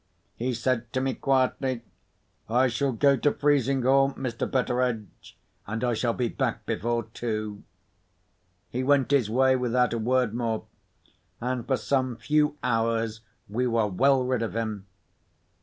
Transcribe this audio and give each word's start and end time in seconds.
He 0.35 0.55
said 0.55 0.91
to 0.93 0.99
me 0.99 1.13
quietly, 1.13 1.83
"I 2.49 2.69
shall 2.69 2.91
go 2.91 3.15
to 3.17 3.31
Frizinghall, 3.31 4.13
Mr. 4.15 4.49
Betteredge; 4.49 5.37
and 5.67 5.83
I 5.83 5.93
shall 5.93 6.15
be 6.15 6.27
back 6.27 6.65
before 6.65 7.03
two." 7.13 7.61
He 8.71 8.81
went 8.81 9.11
his 9.11 9.29
way 9.29 9.55
without 9.55 9.93
a 9.93 9.99
word 9.99 10.33
more—and 10.33 11.67
for 11.67 11.77
some 11.77 12.15
few 12.17 12.57
hours 12.63 13.21
we 13.47 13.67
were 13.67 13.85
well 13.85 14.25
rid 14.25 14.41
of 14.41 14.55
him. 14.55 14.87